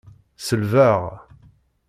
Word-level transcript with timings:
Selbeɣ. 0.45 1.01